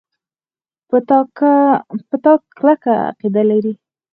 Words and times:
په 2.09 2.15
تا 2.23 2.33
کلکه 2.59 2.91
عقیده 3.09 3.41
لري. 3.51 3.73